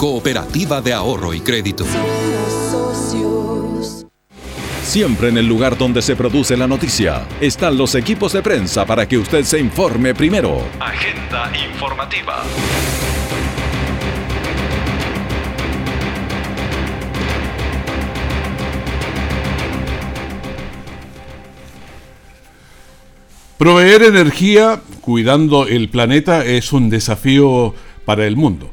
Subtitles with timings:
[0.00, 1.84] Cooperativa de Ahorro y Crédito.
[4.82, 9.06] Siempre en el lugar donde se produce la noticia están los equipos de prensa para
[9.06, 10.62] que usted se informe primero.
[10.80, 12.42] Agenda informativa.
[23.58, 27.74] Proveer energía cuidando el planeta es un desafío
[28.06, 28.70] para el mundo.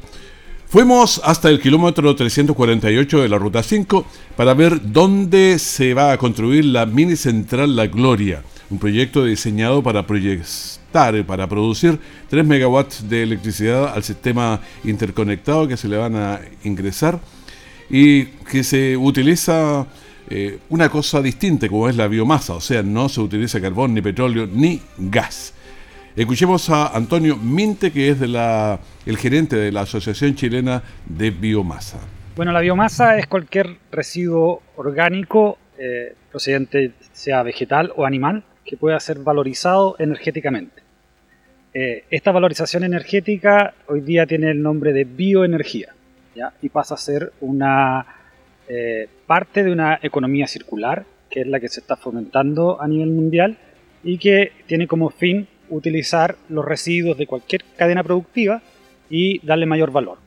[0.70, 4.04] Fuimos hasta el kilómetro 348 de la Ruta 5
[4.36, 9.82] para ver dónde se va a construir la mini central La Gloria, un proyecto diseñado
[9.82, 11.98] para proyectar, para producir
[12.28, 17.18] 3 megawatts de electricidad al sistema interconectado que se le van a ingresar
[17.88, 19.86] y que se utiliza
[20.28, 24.02] eh, una cosa distinta como es la biomasa, o sea, no se utiliza carbón, ni
[24.02, 25.54] petróleo, ni gas.
[26.16, 31.30] Escuchemos a Antonio Minte, que es de la, el gerente de la Asociación Chilena de
[31.30, 31.98] Biomasa.
[32.34, 38.98] Bueno, la biomasa es cualquier residuo orgánico eh, procedente, sea vegetal o animal, que pueda
[39.00, 40.82] ser valorizado energéticamente.
[41.74, 45.94] Eh, esta valorización energética hoy día tiene el nombre de bioenergía
[46.34, 46.52] ¿ya?
[46.62, 48.06] y pasa a ser una
[48.68, 53.10] eh, parte de una economía circular, que es la que se está fomentando a nivel
[53.10, 53.58] mundial
[54.02, 58.62] y que tiene como fin utilizar los residuos de cualquier cadena productiva
[59.10, 60.18] y darle mayor valor.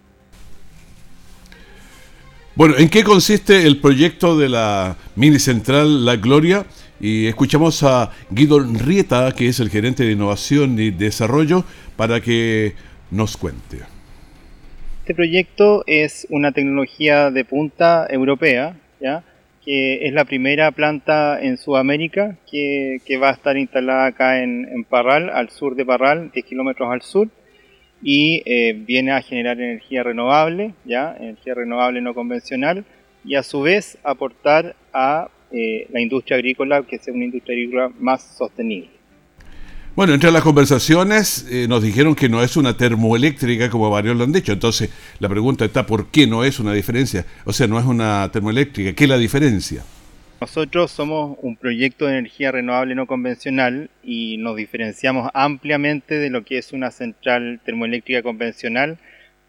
[2.55, 6.65] Bueno, ¿en qué consiste el proyecto de la mini central La Gloria?
[6.99, 11.63] Y escuchamos a Guido Rieta, que es el gerente de innovación y desarrollo,
[11.95, 12.75] para que
[13.09, 13.79] nos cuente.
[15.01, 19.23] Este proyecto es una tecnología de punta europea, ¿ya?
[19.63, 25.29] Que es la primera planta en Sudamérica que, va a estar instalada acá en, Parral,
[25.29, 27.29] al sur de Parral, 10 kilómetros al sur,
[28.01, 32.83] y eh, viene a generar energía renovable, ya energía renovable no convencional,
[33.23, 37.91] y a su vez aportar a eh, la industria agrícola, que sea una industria agrícola
[37.99, 39.00] más sostenible.
[39.93, 44.23] Bueno, entre las conversaciones eh, nos dijeron que no es una termoeléctrica como varios lo
[44.23, 44.53] han dicho.
[44.53, 44.89] Entonces,
[45.19, 47.25] la pregunta está, ¿por qué no es una diferencia?
[47.43, 48.93] O sea, no es una termoeléctrica.
[48.93, 49.83] ¿Qué es la diferencia?
[50.39, 56.45] Nosotros somos un proyecto de energía renovable no convencional y nos diferenciamos ampliamente de lo
[56.45, 58.97] que es una central termoeléctrica convencional.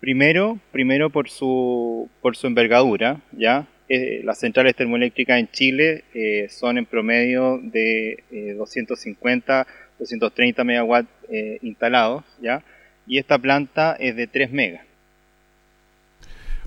[0.00, 3.69] Primero, primero por su, por su envergadura, ¿ya?
[3.88, 9.67] Eh, las centrales termoeléctricas en Chile eh, son en promedio de 250
[10.02, 12.62] 230 megawatts eh, instalados, ¿ya?
[13.06, 14.82] Y esta planta es de 3 megas.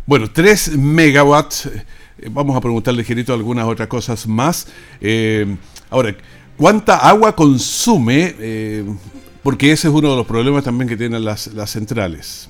[0.05, 1.67] Bueno, 3 megawatts.
[1.67, 4.67] Eh, vamos a preguntarle, Gerito, algunas otras cosas más.
[5.01, 5.45] Eh,
[5.89, 6.15] ahora,
[6.57, 8.35] ¿cuánta agua consume
[9.45, 12.49] porque ese es uno de los problemas también que tienen las, centrales.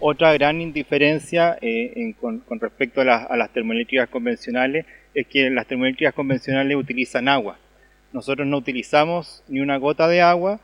[0.00, 4.84] Otra gran diferencia eh, con, respecto a, las termoeléctricas convencionales
[5.14, 7.56] es que las termoeléctricas convencionales utilizan agua.
[8.12, 10.60] Nosotros no utilizamos ni una gota de agua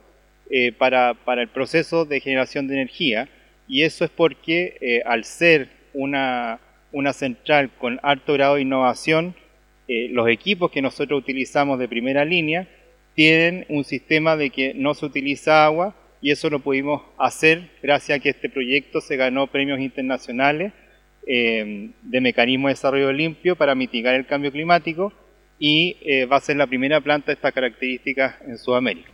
[0.50, 3.28] eh, para, el proceso de generación de energía.
[3.68, 6.60] Y eso es porque eh, al ser una,
[6.92, 9.34] una central con alto grado de innovación,
[9.86, 12.66] los equipos que nosotros utilizamos de primera línea
[13.14, 18.18] tienen un sistema de que no se utiliza agua y eso lo pudimos hacer gracias
[18.18, 20.72] a que este proyecto se ganó premios internacionales
[21.26, 25.12] eh, de mecanismo de desarrollo limpio para mitigar el cambio climático
[25.64, 29.08] y eh, va a ser la primera planta de estas características en Sudamérica.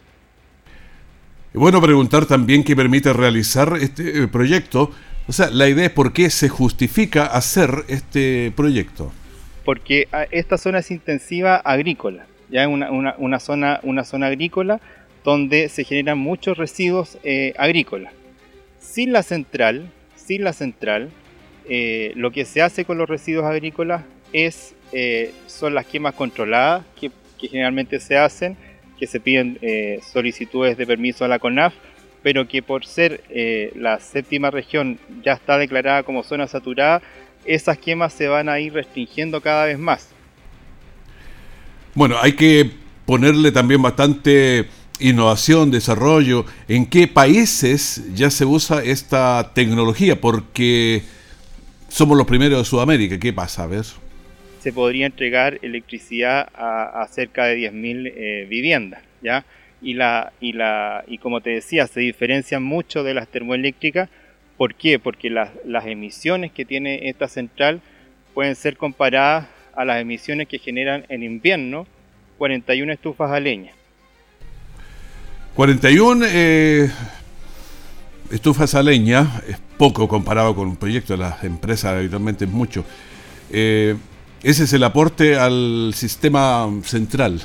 [1.53, 4.91] Bueno, preguntar también qué permite realizar este eh, proyecto.
[5.29, 9.13] O sea, la idea es por qué se justifica hacer este proyecto.
[9.65, 14.81] Porque ah, esta zona es intensiva agrícola ya en una, zona, una zona agrícola
[15.23, 18.13] donde se generan muchos residuos eh, agrícolas.
[18.81, 21.11] Sin la central, sin la central,
[21.69, 24.03] eh, lo que se hace con los residuos agrícolas
[24.33, 28.57] es, eh, son las quemas controladas que, generalmente se hacen,
[28.99, 29.59] que se piden
[30.13, 31.73] solicitudes de permiso a la CONAF,
[32.23, 33.23] pero que por ser
[33.75, 37.01] la séptima región ya está declarada como zona saturada,
[37.47, 40.09] esas quemas se van a ir restringiendo cada vez más.
[41.95, 42.71] Bueno, hay que
[43.07, 44.69] ponerle también bastante
[45.01, 46.45] innovación, desarrollo.
[46.69, 50.21] ¿En qué países ya se usa esta tecnología?
[50.21, 51.03] Porque
[51.89, 53.19] somos los primeros de Sudamérica.
[53.19, 53.65] ¿Qué pasa?
[53.65, 53.85] A ver.
[54.61, 59.45] Se podría entregar electricidad a, cerca de 10.000 eh, viviendas, ¿ya?
[59.83, 64.09] Y, la, y, la, y como te decía, se diferencian mucho de las termoeléctricas.
[64.57, 64.99] ¿Por qué?
[64.99, 67.81] Porque las, las emisiones que tiene esta central
[68.35, 71.87] pueden ser comparadas a las emisiones que generan en invierno
[72.39, 73.73] 41 estufas a leña.
[75.55, 76.91] 41 eh,
[78.31, 82.85] estufas a leña es poco comparado con un proyecto de las empresas, habitualmente es mucho.
[83.51, 83.97] Eh,
[84.43, 87.41] ese es el aporte al sistema central.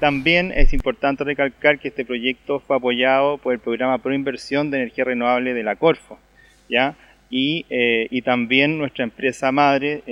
[0.00, 4.78] También es importante recalcar que este proyecto fue apoyado por el programa Pro Inversión de
[4.78, 6.18] Energía Renovable de la Corfo,
[6.68, 6.96] ¿ya?
[7.30, 10.02] Y, eh, y también nuestra empresa madre,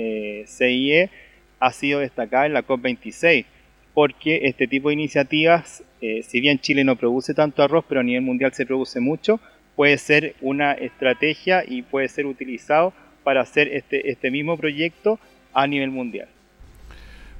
[0.47, 1.09] CIE,
[1.63, 3.45] ha sido destacada en la COP26,
[3.93, 8.03] porque este tipo de iniciativas, eh, si bien Chile no produce tanto arroz, pero a
[8.03, 9.39] nivel mundial se produce mucho,
[9.75, 15.19] puede ser una estrategia y puede ser utilizado para hacer este, este mismo proyecto
[15.53, 16.27] a nivel mundial.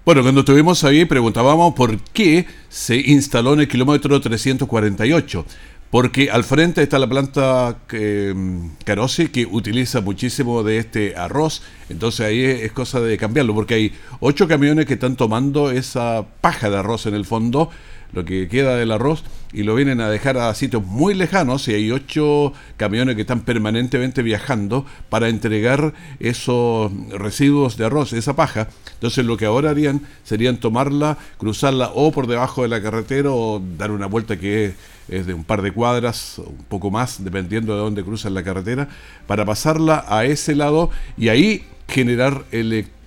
[0.06, 5.46] Bueno, cuando estuvimos ahí preguntábamos por qué se instaló en el kilómetro 348
[5.94, 8.34] porque al frente está la planta eh,
[8.84, 13.94] Carosi que utiliza muchísimo de este arroz, entonces ahí es, cosa de cambiarlo, porque hay
[14.20, 17.70] ocho camiones que están tomando esa paja de arroz en el fondo,
[18.14, 21.74] lo que queda del arroz, y lo vienen a dejar a sitios muy lejanos, y
[21.74, 28.70] hay ocho camiones que están permanentemente viajando para entregar esos residuos de arroz, esa paja.
[28.94, 33.62] Entonces lo que ahora harían serían tomarla, cruzarla o por debajo de la carretera o
[33.78, 34.74] dar una vuelta que
[35.10, 38.88] es de un par de cuadras, un poco más, dependiendo de dónde cruzan la carretera,
[39.28, 43.03] para pasarla a ese lado y ahí generar electricidad.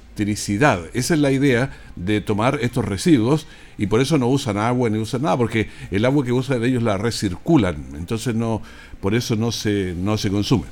[0.95, 3.47] Esa es la idea de tomar estos residuos
[3.79, 6.83] y por eso no usan agua ni usan nada, porque el agua que usan ellos
[6.83, 8.63] la recirculan, entonces no,
[9.01, 10.65] por eso no se, no se consume.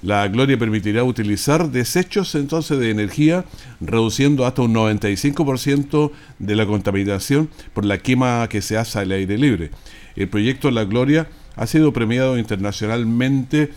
[0.00, 3.44] La Gloria permitirá utilizar desechos entonces de energía,
[3.80, 9.36] reduciendo hasta un 95% de la contaminación por la quema que se hace al aire
[9.36, 9.70] libre.
[10.14, 13.70] El proyecto La Gloria ha sido premiado internacionalmente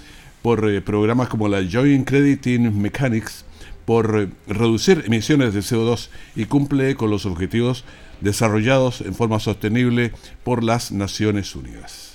[0.43, 3.45] por eh, programas como la Joint Crediting Mechanics
[3.91, 7.83] por reducir emisiones de CO2 y cumple con los objetivos
[8.21, 10.13] desarrollados en forma sostenible
[10.45, 12.13] por las Naciones Unidas.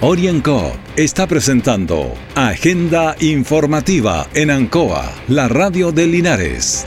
[0.00, 6.86] Orienco está presentando Agenda Informativa en Ancoa, la radio de Linares.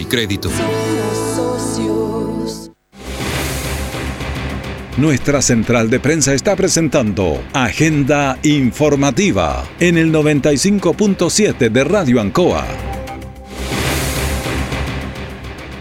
[0.01, 0.49] y Crédito.
[4.97, 12.65] Nuestra central de prensa está presentando Agenda Informativa en el 95.7 de Radio Ancoa.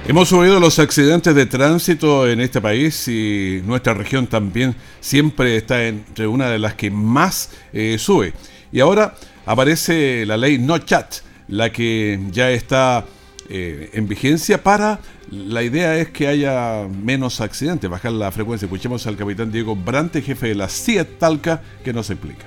[0.07, 5.87] Hemos subido los accidentes de tránsito en este país y nuestra región también siempre está
[5.87, 8.35] entre una de las que más eh, sube.
[8.73, 9.15] Y ahora
[9.47, 11.17] aparece la ley No Chat,
[11.49, 13.07] la que ya está
[13.51, 15.01] eh, en vigencia para...
[15.31, 18.67] La idea es que haya menos accidentes, bajar la frecuencia.
[18.67, 22.47] Escuchemos al capitán Diego Brante, jefe de la CIET Talca, que nos explica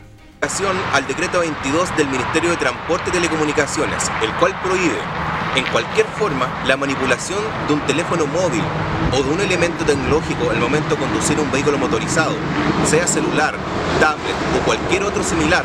[0.93, 6.47] al decreto 22 del Ministerio de Transporte y Telecomunicaciones, el cual prohíbe en cualquier forma
[6.65, 8.63] la manipulación de un teléfono móvil
[9.11, 12.35] o de un elemento tecnológico al momento de conducir un vehículo motorizado,
[12.87, 13.55] sea celular,
[13.99, 15.63] tablet o cualquier otro similar,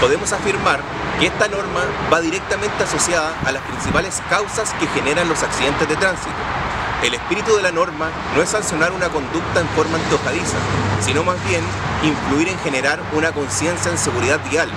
[0.00, 0.80] podemos afirmar
[1.18, 1.80] que esta norma
[2.12, 6.59] va directamente asociada a las principales causas que generan los accidentes de tránsito
[7.02, 10.58] el espíritu de la norma no es sancionar una conducta en forma antojadiza,
[11.00, 11.62] sino más bien
[12.02, 14.68] influir en generar una conciencia en seguridad vial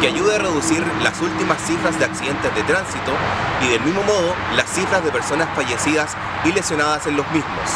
[0.00, 3.12] que ayude a reducir las últimas cifras de accidentes de tránsito
[3.62, 7.70] y del mismo modo las cifras de personas fallecidas y lesionadas en los mismos.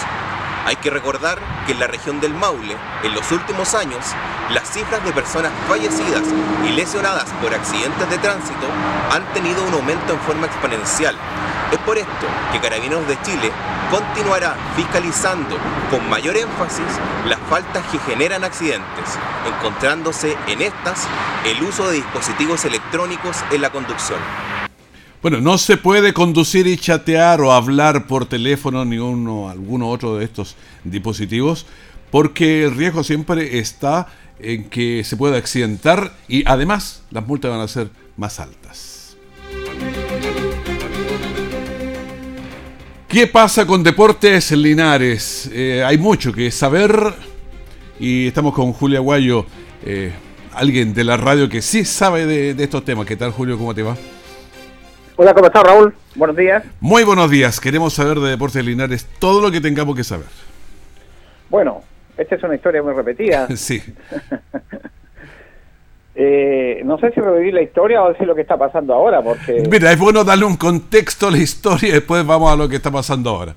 [0.67, 4.05] Hay que recordar que en la región del Maule, en los últimos años,
[4.51, 6.23] las cifras de personas fallecidas
[6.67, 8.67] y lesionadas por accidentes de tránsito
[9.11, 11.17] han tenido un aumento en forma exponencial.
[11.73, 13.51] Es por esto que Carabineros de Chile
[13.91, 15.57] continuará fiscalizando
[15.91, 16.87] con mayor énfasis
[17.27, 21.07] las faltas que generan accidentes, encontrándose en estas
[21.45, 24.19] el uso de dispositivos electrónicos en la conducción.
[25.23, 30.17] Bueno, no se puede conducir y chatear o hablar por teléfono ni uno, alguno otro
[30.17, 31.67] de estos dispositivos
[32.11, 37.61] porque el riesgo siempre está en que se pueda accidentar y además las multas van
[37.61, 38.90] a ser más altas.
[43.11, 45.51] ¿Qué pasa con Deportes Linares?
[45.53, 46.93] Eh, hay mucho que saber
[47.99, 49.47] y estamos con Julia Guayo,
[49.85, 50.13] eh,
[50.55, 53.07] alguien de la radio que sí sabe de, de estos temas.
[53.07, 53.59] ¿Qué tal Julio?
[53.59, 53.97] ¿Cómo te va?
[55.17, 55.93] Hola, ¿cómo estás, Raúl?
[56.15, 56.63] Buenos días.
[56.79, 57.59] Muy buenos días.
[57.59, 60.29] Queremos saber de Deportes Linares todo lo que tengamos que saber.
[61.49, 61.83] Bueno,
[62.17, 63.49] esta es una historia muy repetida.
[63.57, 63.83] sí.
[66.15, 69.63] eh, no sé si revivir la historia o decir lo que está pasando ahora, porque...
[69.71, 72.77] Mira, es bueno darle un contexto a la historia y después vamos a lo que
[72.77, 73.55] está pasando ahora.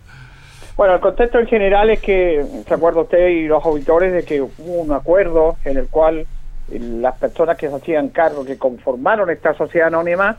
[0.75, 4.41] Bueno, el contexto en general es que, ¿se acuerda usted y los auditores de que
[4.41, 6.25] hubo un acuerdo en el cual
[6.69, 10.38] las personas que se hacían cargo, que conformaron esta sociedad anónima,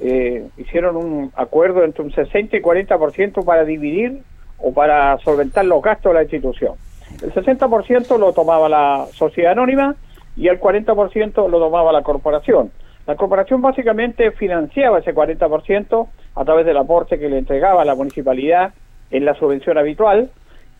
[0.00, 4.22] eh, hicieron un acuerdo entre un 60 y 40% para dividir
[4.58, 6.74] o para solventar los gastos de la institución.
[7.22, 9.94] El 60% lo tomaba la sociedad anónima
[10.36, 12.70] y el 40% lo tomaba la corporación.
[13.06, 18.74] La corporación básicamente financiaba ese 40% a través del aporte que le entregaba la municipalidad
[19.10, 20.30] en la subvención habitual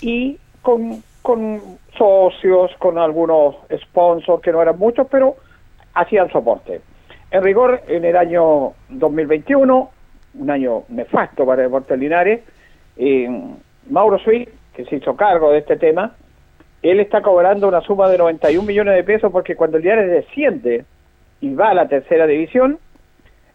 [0.00, 1.02] y con,
[1.96, 5.36] socios, con algunos sponsors que no eran muchos, pero
[5.94, 6.80] hacían soporte.
[7.30, 9.90] En rigor, en el año 2021,
[10.34, 12.42] un año nefasto para Deportes Linares,
[12.96, 13.28] eh,
[13.88, 16.14] Mauro Sui, que se hizo cargo de este tema,
[16.82, 20.84] él está cobrando una suma de 91 millones de pesos porque cuando Linares desciende
[21.40, 22.78] y va a la tercera división,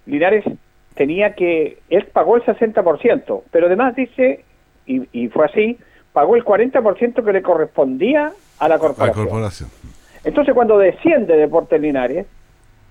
[0.05, 0.43] Linares
[0.95, 4.43] tenía que, él pagó el 60%, pero además dice,
[4.85, 5.77] y, y fue así,
[6.13, 9.25] pagó el 40% que le correspondía a la corporación.
[9.25, 9.69] la corporación.
[10.23, 12.25] Entonces cuando desciende Deportes Linares,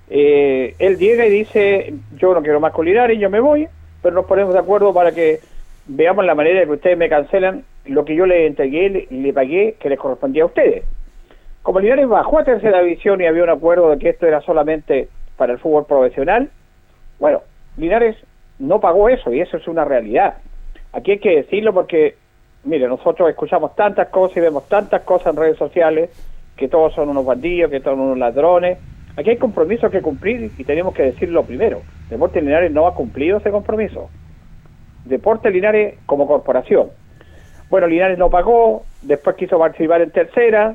[0.08, 3.68] eh, él llega y dice, yo no quiero más con y yo me voy,
[4.02, 5.38] pero nos ponemos de acuerdo para que
[5.86, 9.32] veamos la manera de que ustedes me cancelan lo que yo le entregué y le
[9.32, 10.84] pagué que les correspondía a ustedes.
[11.62, 15.08] Como Linares bajó a tercera división y había un acuerdo de que esto era solamente
[15.36, 16.50] para el fútbol profesional,
[17.18, 17.42] bueno,
[17.76, 18.16] Linares
[18.58, 20.38] no pagó eso y eso es una realidad.
[20.92, 22.16] Aquí hay que decirlo porque,
[22.64, 26.10] mire, nosotros escuchamos tantas cosas y vemos tantas cosas en redes sociales,
[26.56, 28.78] que todos son unos bandidos, que todos son unos ladrones,
[29.16, 31.82] Aquí hay compromisos que cumplir y tenemos que decirlo primero.
[32.08, 34.08] Deportes Linares no ha cumplido ese compromiso.
[35.04, 36.88] Deportes Linares como corporación.
[37.70, 40.74] Bueno, Linares no pagó, después quiso participar en tercera,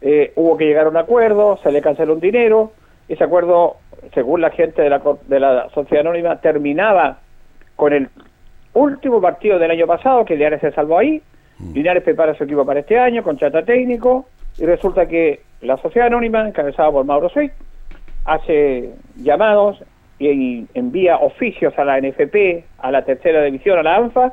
[0.00, 2.72] eh, hubo que llegar a un acuerdo, se le canceló un dinero,
[3.08, 3.76] ese acuerdo,
[4.12, 7.18] según la gente de la, de la Sociedad Anónima, terminaba
[7.76, 8.08] con el
[8.74, 11.22] último partido del año pasado, que Linares se salvó ahí,
[11.58, 11.72] mm.
[11.74, 14.26] Linares prepara su equipo para este año, con chata técnico,
[14.58, 17.52] y resulta que la Sociedad Anónima, encabezada por Mauro Suiz,
[18.24, 19.82] hace llamados
[20.18, 24.32] y envía oficios a la NFP, a la tercera división, a la ANFA,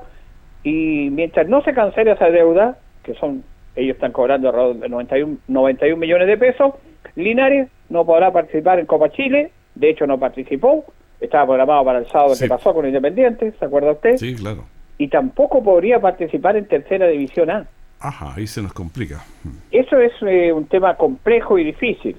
[0.64, 3.44] y mientras no se cancele esa deuda, que son,
[3.76, 6.74] ellos están cobrando alrededor de 91, 91 millones de pesos,
[7.16, 10.86] Linares no podrá participar en Copa Chile, de hecho no participó,
[11.20, 14.18] estaba programado para el sábado que pasó con Independiente, ¿se acuerda usted?
[14.18, 14.66] Sí, claro.
[14.98, 17.68] Y tampoco podría participar en tercera división A.
[18.02, 19.24] Ajá, ahí se nos complica.
[19.72, 22.16] Eso es eh, un tema complejo y difícil.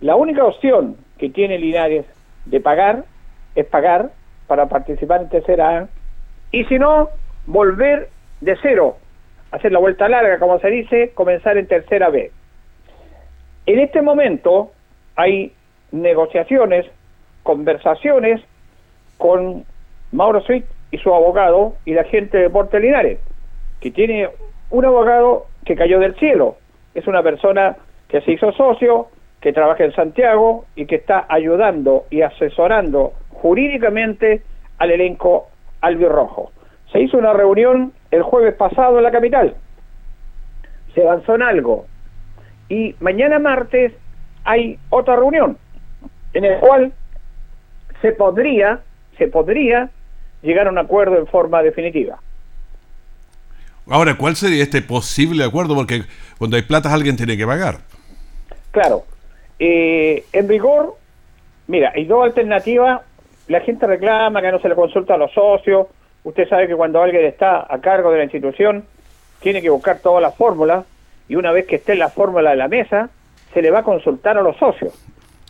[0.00, 2.06] La única opción que tiene Linares
[2.44, 3.04] de pagar
[3.54, 4.12] es pagar
[4.46, 5.88] para participar en tercera A
[6.52, 7.08] y si no,
[7.48, 8.10] volver
[8.42, 8.98] de cero,
[9.50, 12.30] hacer la vuelta larga, como se dice, comenzar en tercera B.
[13.66, 14.70] En este momento
[15.16, 15.52] hay
[15.90, 16.86] negociaciones,
[17.42, 18.42] conversaciones
[19.16, 19.64] con
[20.12, 23.18] Mauro Sweet y su abogado y la gente de Porte Linares,
[23.80, 24.28] que tiene
[24.70, 26.56] un abogado que cayó del cielo.
[26.94, 27.76] Es una persona
[28.08, 29.08] que se hizo socio,
[29.40, 34.42] que trabaja en Santiago y que está ayudando y asesorando jurídicamente
[34.78, 35.46] al elenco
[35.80, 36.52] albirrojo.
[36.92, 39.54] Se hizo una reunión el jueves pasado en la capital.
[40.94, 41.86] Se avanzó en algo.
[42.68, 43.92] Y mañana martes
[44.44, 45.58] hay otra reunión
[46.32, 46.92] en el cual
[48.00, 48.80] se podría,
[49.16, 49.90] se podría
[50.42, 52.18] llegar a un acuerdo en forma definitiva.
[53.90, 55.74] Ahora, ¿cuál sería este posible acuerdo?
[55.74, 56.02] Porque
[56.36, 57.78] cuando hay plata alguien tiene que pagar.
[58.70, 59.04] Claro.
[59.58, 60.96] Eh, en rigor,
[61.66, 63.00] mira, hay dos alternativas.
[63.48, 65.86] La gente reclama que no se le consulta a los socios.
[66.24, 68.84] Usted sabe que cuando alguien está a cargo de la institución,
[69.40, 70.84] tiene que buscar todas las fórmulas
[71.28, 73.10] y una vez que esté en la fórmula de la mesa,
[73.52, 74.92] se le va a consultar a los socios.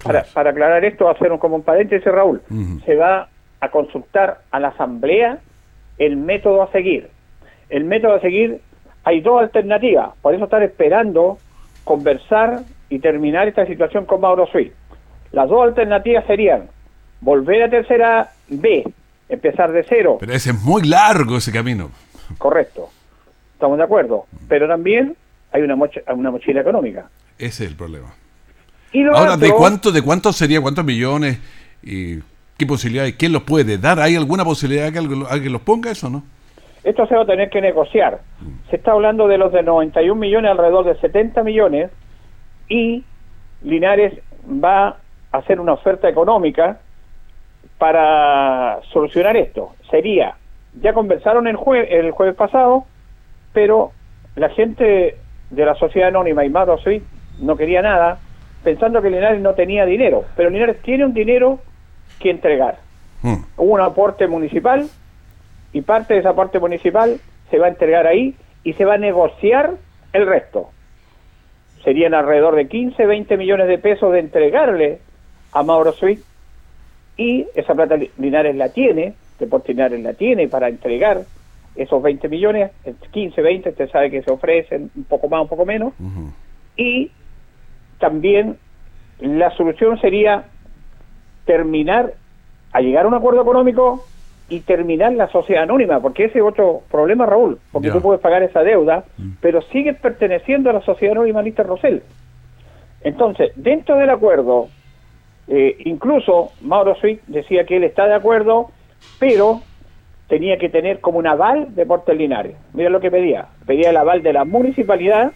[0.04, 2.40] Para, para aclarar esto, hacer un, como un paréntesis, Raúl,
[2.84, 3.28] se va
[3.60, 5.38] a consultar a la asamblea
[5.98, 7.10] el método a seguir.
[7.68, 8.60] El método a seguir,
[9.04, 11.38] hay dos alternativas, por eso estar esperando
[11.84, 14.72] conversar y terminar esta situación con Mauro Suiz.
[15.32, 16.68] Las dos alternativas serían
[17.20, 18.84] volver a tercera B,
[19.28, 20.16] empezar de cero.
[20.20, 21.90] Pero ese es muy largo ese camino.
[22.38, 22.90] Correcto,
[23.54, 24.26] estamos de acuerdo.
[24.48, 25.16] Pero también
[25.52, 27.08] hay una, una mochila económica.
[27.38, 28.14] Ese es el problema.
[29.12, 31.38] Ahora, ¿de cuánto, ¿de cuánto sería, cuántos millones
[31.82, 32.18] y
[32.56, 34.00] qué posibilidades, quién los puede dar?
[34.00, 36.22] ¿Hay alguna posibilidad de que alguien los ponga eso no?
[36.84, 38.20] Esto se va a tener que negociar.
[38.70, 41.90] Se está hablando de los de 91 millones, alrededor de 70 millones,
[42.68, 43.04] y
[43.62, 44.96] Linares va
[45.32, 46.80] a hacer una oferta económica
[47.78, 49.74] para solucionar esto.
[49.90, 50.36] Sería,
[50.80, 51.56] ya conversaron el,
[51.88, 52.84] el jueves pasado,
[53.52, 53.92] pero
[54.36, 55.16] la gente
[55.50, 56.78] de la sociedad anónima y Mauro
[57.40, 58.18] no quería nada,
[58.64, 61.60] pensando que Linares no tenía dinero, pero Linares tiene un dinero
[62.18, 62.78] que entregar.
[63.22, 63.44] Hmm.
[63.56, 64.88] Hubo un aporte municipal
[65.72, 68.98] y parte de esa aporte municipal se va a entregar ahí y se va a
[68.98, 69.74] negociar
[70.12, 70.70] el resto.
[71.84, 74.98] Serían alrededor de 15, 20 millones de pesos de entregarle
[75.52, 76.24] a Mauro Suiz
[77.18, 81.22] y esa plata Linares la tiene, Deportes Linares la tiene para entregar
[81.74, 82.70] esos 20 millones,
[83.10, 85.92] 15, 20, usted sabe que se ofrecen un poco más, un poco menos,
[86.76, 87.10] y
[87.98, 88.56] también
[89.20, 90.44] la solución sería
[91.44, 92.14] terminar
[92.72, 94.04] a llegar a un acuerdo económico
[94.48, 98.42] y terminar la sociedad anónima, porque ese es otro problema, Raúl, porque tú puedes pagar
[98.42, 99.32] esa deuda, mm.
[99.40, 102.02] pero sigues perteneciendo a la sociedad anónima Lister Rosell.
[103.02, 104.68] Entonces, dentro del acuerdo,
[105.48, 108.70] eh, incluso Mauro Sweet decía que él está de acuerdo,
[109.18, 109.62] pero
[110.28, 112.54] tenía que tener como un aval de Portes Linares.
[112.74, 113.48] Mira lo que pedía.
[113.66, 115.32] Pedía el aval de la municipalidad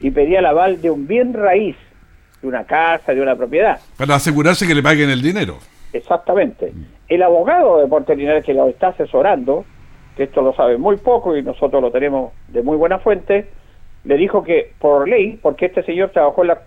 [0.00, 1.76] y pedía el aval de un bien raíz,
[2.42, 3.78] de una casa, de una propiedad.
[3.96, 5.58] Para asegurarse que le paguen el dinero.
[5.92, 6.72] Exactamente.
[7.08, 9.64] El abogado de Portes Linares que lo está asesorando,
[10.16, 13.48] que esto lo sabe muy poco y nosotros lo tenemos de muy buena fuente,
[14.04, 16.62] le dijo que por ley, porque este señor trabajó, en la,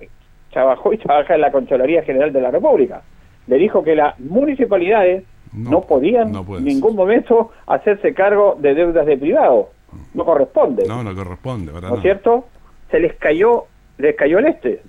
[0.52, 3.02] trabajó y trabaja en la Contraloría General de la República,
[3.48, 9.18] le dijo que las municipalidades no, podían en ningún momento hacerse cargo de deudas de
[9.18, 9.70] privado.
[10.14, 10.86] No corresponde.
[10.88, 11.90] No, no corresponde, ¿verdad?
[11.90, 12.46] ¿No es cierto?
[12.90, 13.66] Se les cayó,
[13.98, 14.82] les cayó el este.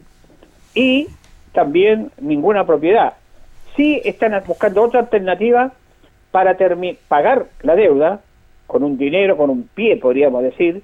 [0.75, 1.09] Y
[1.53, 3.15] también ninguna propiedad.
[3.77, 5.73] Sí están buscando otra alternativa
[6.31, 6.57] para
[7.09, 8.21] pagar la deuda
[8.67, 10.83] con un dinero, con un pie, podríamos decir,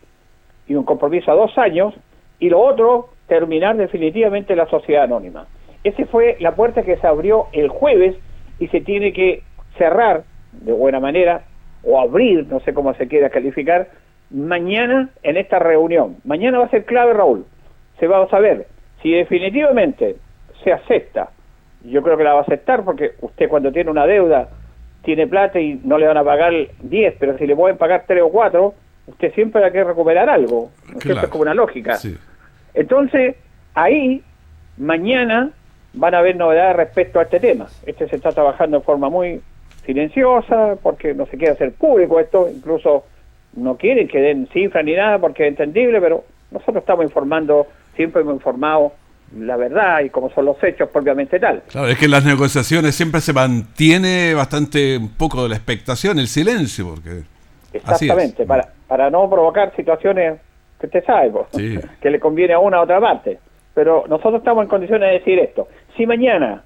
[0.66, 1.94] y un compromiso a dos años,
[2.38, 5.46] y lo otro, terminar definitivamente la sociedad anónima.
[5.84, 8.16] Esa fue la puerta que se abrió el jueves
[8.58, 9.42] y se tiene que
[9.76, 11.42] cerrar de buena manera
[11.84, 13.88] o abrir, no sé cómo se quiera calificar,
[14.30, 16.16] mañana en esta reunión.
[16.24, 17.44] Mañana va a ser clave, Raúl.
[18.00, 18.66] Se va a saber
[19.02, 20.16] si definitivamente
[20.64, 21.30] se acepta.
[21.84, 24.48] Yo creo que la va a aceptar porque usted cuando tiene una deuda
[25.02, 28.22] tiene plata y no le van a pagar 10, pero si le pueden pagar 3
[28.22, 28.74] o 4,
[29.06, 30.70] usted siempre va a querer recuperar algo.
[30.96, 31.96] Esto es como una lógica.
[32.78, 33.34] Entonces,
[33.74, 34.22] ahí,
[34.76, 35.50] mañana
[35.94, 37.66] van a haber novedades respecto a este tema.
[37.84, 39.40] Este se está trabajando en forma muy
[39.84, 43.04] silenciosa, porque no se quiere hacer público esto, incluso
[43.54, 48.22] no quieren que den cifras ni nada porque es entendible, pero nosotros estamos informando, siempre
[48.22, 48.92] hemos informado
[49.36, 51.64] la verdad y cómo son los hechos propiamente tal.
[51.68, 56.20] Claro, es que en las negociaciones siempre se mantiene bastante un poco de la expectación,
[56.20, 57.22] el silencio, porque...
[57.72, 60.38] Exactamente, para, para no provocar situaciones
[60.78, 61.32] que usted sabe,
[62.00, 63.38] que le conviene a una a otra parte.
[63.74, 65.68] Pero nosotros estamos en condiciones de decir esto.
[65.96, 66.64] Si mañana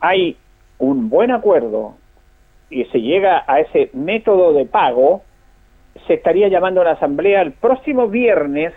[0.00, 0.36] hay
[0.78, 1.96] un buen acuerdo
[2.70, 5.22] y se llega a ese método de pago,
[6.06, 8.72] se estaría llamando a la asamblea el próximo viernes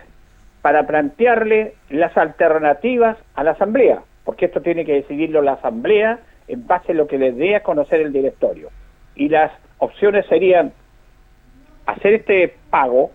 [0.62, 6.66] para plantearle las alternativas a la asamblea, porque esto tiene que decidirlo la asamblea en
[6.66, 8.70] base a lo que le dé a conocer el directorio.
[9.14, 10.72] Y las opciones serían
[11.86, 13.10] hacer este pago,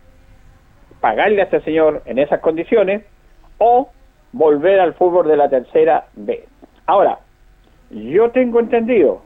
[1.00, 3.04] pagarle a este señor en esas condiciones,
[3.58, 3.90] o
[4.32, 6.44] volver al fútbol de la tercera B.
[6.86, 7.20] Ahora,
[7.90, 9.22] yo tengo entendido,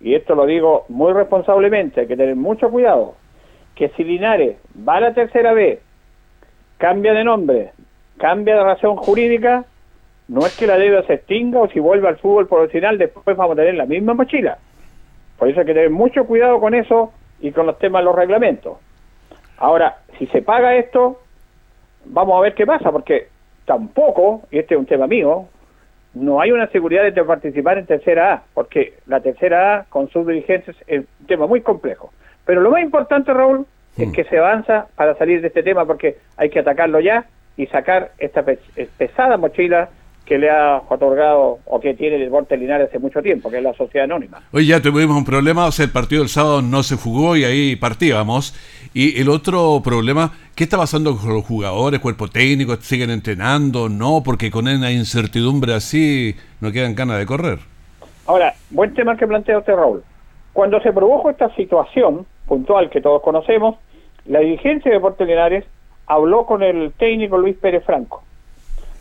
[0.00, 3.14] y esto lo digo muy responsablemente, hay que tener mucho cuidado,
[3.74, 4.56] que si Linares
[4.88, 5.80] va a la tercera B,
[6.78, 7.72] cambia de nombre,
[8.18, 9.64] cambia de razón jurídica,
[10.28, 13.52] no es que la deuda se extinga o si vuelve al fútbol profesional después vamos
[13.52, 14.58] a tener la misma mochila.
[15.38, 18.16] Por eso hay que tener mucho cuidado con eso y con los temas de los
[18.16, 18.78] reglamentos.
[19.58, 21.20] Ahora, si se paga esto,
[22.04, 23.28] vamos a ver qué pasa, porque
[23.64, 25.46] tampoco, y este es un tema mío,
[26.14, 30.26] no hay una seguridad de participar en tercera A, porque la tercera A con sus
[30.26, 32.12] dirigentes es un tema muy complejo.
[32.44, 33.66] Pero lo más importante, Raúl,
[33.98, 34.12] es mm.
[34.12, 38.12] que se avanza para salir de este tema, porque hay que atacarlo ya y sacar
[38.18, 38.44] esta
[38.98, 39.88] pesada mochila
[40.26, 43.62] que le ha otorgado o que tiene el deporte Linares hace mucho tiempo, que es
[43.62, 44.42] la sociedad anónima.
[44.52, 47.44] Hoy ya tuvimos un problema, o sea, el partido del sábado no se jugó y
[47.44, 48.54] ahí partíamos.
[48.98, 52.76] Y el otro problema, ¿qué está pasando con los jugadores, cuerpo técnico?
[52.76, 53.90] ¿Siguen entrenando?
[53.90, 57.58] No, porque con una incertidumbre así no quedan ganas de correr.
[58.24, 60.02] Ahora, buen tema que plantea usted, Raúl.
[60.54, 63.76] Cuando se produjo esta situación puntual que todos conocemos,
[64.24, 65.66] la dirigencia de Deportes Linares
[66.06, 68.22] habló con el técnico Luis Pérez Franco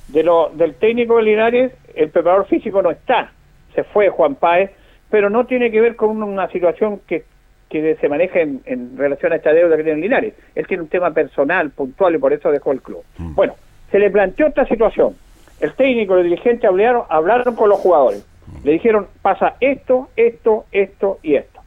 [0.10, 3.32] de lo, del técnico de Linares, el preparador físico no está,
[3.74, 4.72] se fue Juan Páez,
[5.10, 7.24] pero no tiene que ver con una situación que,
[7.70, 10.34] que se maneja en, relación a esta deuda que tiene Linares.
[10.54, 13.04] Él tiene un tema personal, puntual, y por eso dejó el club.
[13.18, 13.36] Mm.
[13.36, 13.56] Bueno,
[13.92, 15.16] se le planteó esta situación.
[15.60, 18.26] El técnico y el dirigente hablaron, hablaron con los jugadores.
[18.64, 21.62] Le dijeron, pasa esto, esto, esto y esto.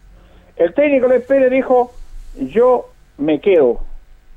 [0.56, 1.92] El técnico Luis Pérez dijo,
[2.36, 3.80] yo me quedo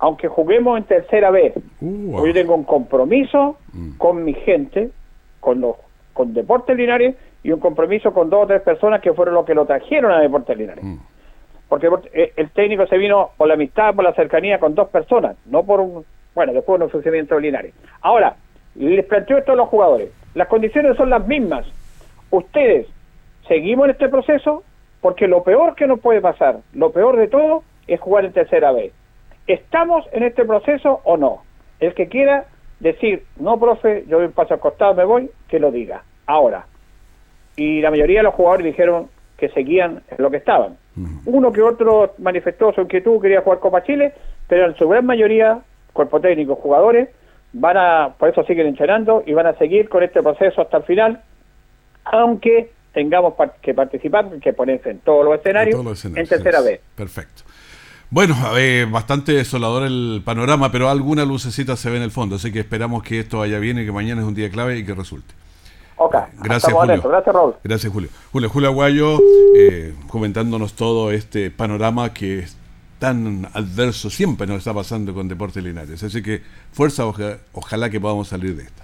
[0.01, 3.97] aunque juguemos en tercera vez, uh, yo tengo un compromiso mm.
[3.97, 4.89] con mi gente,
[5.39, 5.75] con los
[6.13, 9.53] con Deportes Linares y un compromiso con dos o tres personas que fueron los que
[9.53, 10.83] lo trajeron a Deportes Linares.
[11.71, 15.37] Porque eh, el técnico se vino por la amistad, por la cercanía con dos personas,
[15.45, 16.03] no por un,
[16.35, 17.73] bueno, después de un funcionamiento Linares.
[18.01, 18.35] Ahora,
[18.75, 20.09] les planteo esto a los jugadores.
[20.33, 21.65] Las condiciones son las mismas.
[22.29, 22.87] Ustedes,
[23.47, 24.63] seguimos en este proceso
[24.99, 28.73] porque lo peor que nos puede pasar, lo peor de todo, es jugar en tercera
[28.73, 28.91] vez.
[29.47, 31.43] ¿Estamos en este proceso o no?
[31.79, 32.47] El que quiera
[32.81, 36.03] decir, no, profe, yo doy un paso al costado, me voy, que lo diga.
[36.25, 36.65] Ahora.
[37.55, 39.07] Y la mayoría de los jugadores dijeron
[39.37, 40.80] que seguían en lo que estaban.
[41.25, 44.13] Uno que otro manifestó su inquietud, quería jugar Copa Chile,
[44.47, 45.61] pero en su gran mayoría,
[45.93, 47.09] cuerpo técnico, jugadores,
[47.53, 50.83] van a, por eso siguen entrenando y van a seguir con este proceso hasta el
[50.83, 51.21] final,
[52.05, 56.81] aunque tengamos que participar, que ponerse en todos los escenarios, en, tercera vez.
[56.95, 57.43] Perfecto.
[58.09, 62.51] Bueno, eh, bastante desolador el panorama, pero alguna lucecita se ve en el fondo, así
[62.51, 64.93] que esperamos que esto vaya bien y que mañana es un día clave y que
[64.93, 65.33] resulte.
[66.03, 67.01] Ok, gracias Julio.
[67.03, 67.55] Gracias Raúl.
[67.63, 68.09] Gracias Julio.
[68.31, 69.19] Julio, Julio Aguayo
[69.55, 72.57] eh, comentándonos todo este panorama que es
[72.97, 76.03] tan adverso, siempre nos está pasando con Deportes Linares.
[76.03, 78.83] Así que fuerza, ojalá que podamos salir de esta.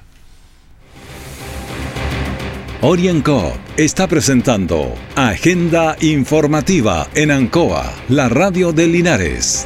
[2.81, 9.65] Orienco está presentando Agenda Informativa en Ancoa, la radio de Linares.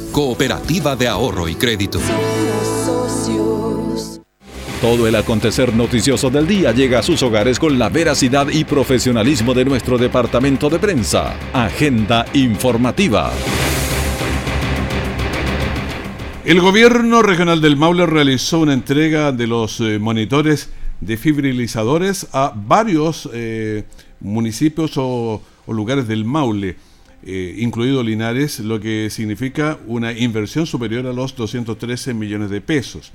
[0.11, 1.99] cooperativa de ahorro y crédito.
[4.81, 9.53] Todo el acontecer noticioso del día llega a sus hogares con la veracidad y profesionalismo
[9.53, 11.35] de nuestro departamento de prensa.
[11.53, 13.31] Agenda informativa.
[16.43, 20.69] El gobierno regional del Maule realizó una entrega de los eh, monitores
[20.99, 23.85] defibrilizadores a varios eh,
[24.19, 26.75] municipios o, lugares del Maule,
[27.23, 33.11] eh, incluido Linares, lo que significa una inversión superior a los 213 millones de pesos.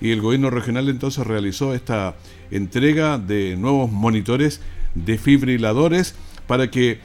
[0.00, 2.16] Y el gobierno regional entonces realizó esta
[2.50, 4.60] entrega de nuevos monitores
[4.94, 6.14] defibriladores
[6.46, 7.00] para que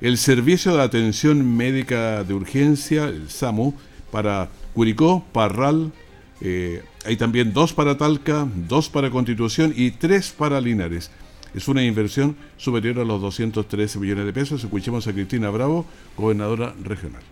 [0.00, 3.74] el Servicio de Atención Médica de Urgencia, el SAMU,
[4.10, 5.92] para Curicó, Parral,
[6.40, 11.10] eh, hay también dos para Talca, dos para Constitución y tres para Linares.
[11.54, 14.62] Es una inversión superior a los 213 millones de pesos.
[14.62, 15.84] Escuchemos a Cristina Bravo,
[16.16, 17.22] gobernadora regional.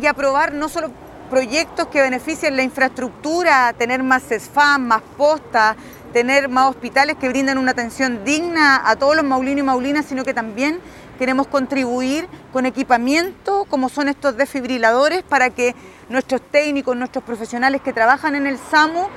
[0.00, 0.90] Y aprobar no solo
[1.28, 5.76] proyectos que beneficien la infraestructura, tener más CESFAM, más postas,
[6.12, 10.24] tener más hospitales que brinden una atención digna a todos los maulinos y maulinas, sino
[10.24, 10.80] que también
[11.18, 15.74] queremos contribuir con equipamiento como son estos desfibriladores para que
[16.08, 19.08] nuestros técnicos, nuestros profesionales que trabajan en el SAMU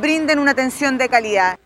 [0.00, 1.58] brinden una atención de calidad.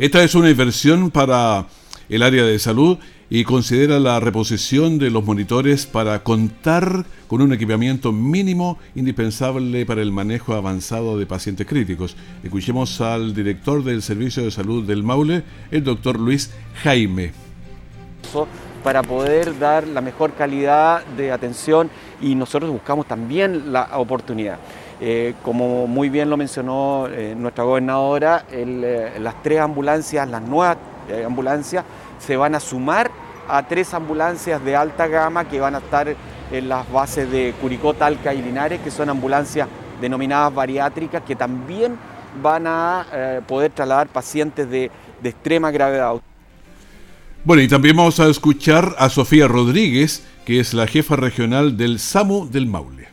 [0.00, 1.66] Esta es una inversión para
[2.08, 2.96] el área de salud
[3.28, 10.00] y considera la reposición de los monitores para contar con un equipamiento mínimo indispensable para
[10.00, 12.16] el manejo avanzado de pacientes críticos.
[12.42, 16.50] Escuchemos al director del Servicio de Salud del Maule, el doctor Luis
[16.82, 17.32] Jaime.
[18.82, 21.90] Para poder dar la mejor calidad de atención
[22.22, 24.60] y nosotros buscamos también la oportunidad.
[25.02, 30.76] Eh, como muy bien lo mencionó eh, nuestra gobernadora, eh, las tres ambulancias, las nuevas
[31.26, 31.84] ambulancias,
[32.18, 33.10] se van a sumar
[33.48, 36.14] a tres ambulancias de alta gama que van a estar
[36.52, 39.66] en las bases de Curicó, Talca y Linares, que son ambulancias
[40.00, 41.96] denominadas bariátricas, que también
[42.40, 46.20] van a poder trasladar pacientes de, de extrema gravedad.
[47.44, 51.98] Bueno, y también vamos a escuchar a Sofía Rodríguez, que es la jefa regional del
[51.98, 53.09] SAMU del Maule.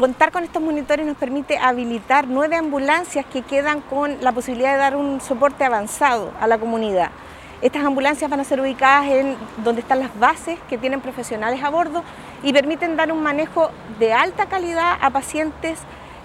[0.00, 4.78] Contar con estos monitores nos permite habilitar nueve ambulancias que quedan con la posibilidad de
[4.78, 7.10] dar un soporte avanzado a la comunidad.
[7.60, 11.68] Estas ambulancias van a ser ubicadas en donde están las bases que tienen profesionales a
[11.68, 12.02] bordo
[12.42, 15.78] y permiten dar un manejo de alta calidad a pacientes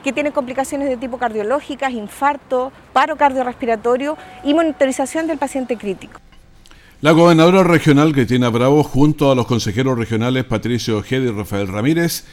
[0.05, 6.21] que tienen complicaciones de tipo cardiológicas, infarto, paro cardiorrespiratorio y monitorización del paciente crítico.
[7.01, 12.25] La gobernadora regional Cristina Bravo junto a los consejeros regionales Patricio Ojeda y Rafael Ramírez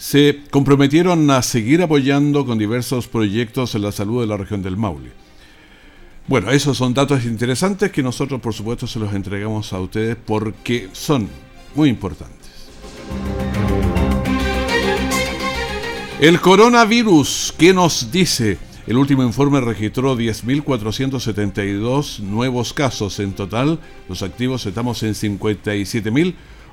[0.00, 4.78] se comprometieron a seguir apoyando con diversos proyectos en la salud de la región del
[4.78, 5.12] Maule.
[6.26, 10.88] Bueno, esos son datos interesantes que nosotros por supuesto se los entregamos a ustedes porque
[10.92, 11.28] son
[11.74, 12.48] muy importantes.
[16.18, 18.56] El coronavirus, ¿qué nos dice?
[18.86, 23.20] El último informe registró 10.472 nuevos casos.
[23.20, 25.14] En total, los activos estamos en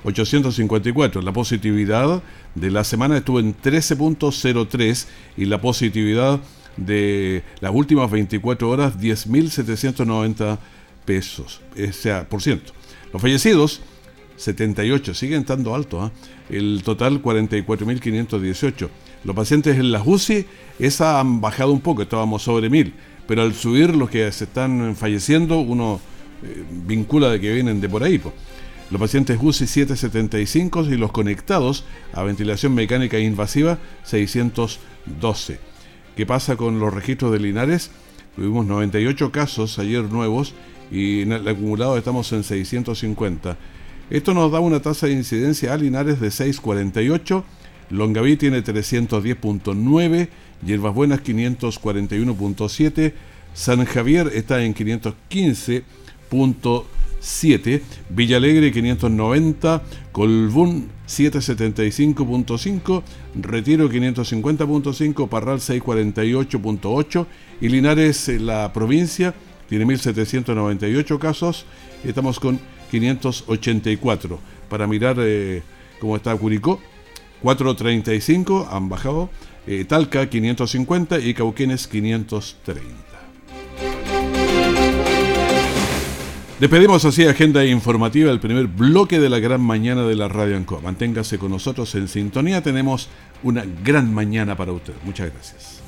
[0.04, 1.22] 57.854.
[1.22, 2.22] La positividad
[2.54, 5.06] de la semana estuvo en 13.03
[5.36, 6.40] y la positividad
[6.76, 10.58] de las últimas 24 horas 10.790
[11.04, 12.72] pesos, o sea, por ciento.
[13.12, 13.80] Los fallecidos,
[14.36, 16.12] 78, siguen estando altos, ¿ah?
[16.50, 18.88] el total 44.518.
[19.24, 20.46] Los pacientes en las UCI,
[20.78, 22.92] esa han bajado un poco, estábamos sobre 1.000,
[23.26, 26.00] pero al subir los que se están falleciendo, uno
[26.42, 28.20] eh, vincula de que vienen de por ahí.
[28.90, 35.58] Los pacientes UCI 775 y los conectados a ventilación mecánica invasiva 612.
[36.16, 37.90] ¿Qué pasa con los registros de Linares?
[38.34, 40.54] Tuvimos 98 casos ayer nuevos
[40.90, 43.58] y en el acumulado estamos en 650.
[44.08, 47.44] Esto nos da una tasa de incidencia a Linares de 648,
[47.90, 50.28] Longaví tiene 310.9,
[50.64, 53.12] Hierbas Buenas 541.7,
[53.52, 56.97] San Javier está en 515.7
[57.28, 63.02] 7, Villalegre 590, Colbún 775.5,
[63.34, 67.26] Retiro 550.5, Parral 648.8
[67.60, 69.34] y Linares, la provincia,
[69.68, 71.66] tiene 1.798 casos,
[72.02, 72.58] estamos con
[72.90, 74.38] 584.
[74.70, 75.62] Para mirar eh,
[76.00, 76.80] cómo está Curicó,
[77.42, 79.28] 435 han bajado,
[79.66, 83.07] eh, Talca 550 y Cauquenes 530.
[86.60, 90.80] Despedimos así Agenda Informativa, el primer bloque de la gran mañana de la Radio Ancoa.
[90.80, 93.08] Manténgase con nosotros en sintonía, tenemos
[93.44, 94.94] una gran mañana para usted.
[95.04, 95.87] Muchas gracias.